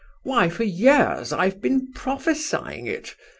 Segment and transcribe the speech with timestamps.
[0.23, 3.15] Why, for years I have been prophesying it!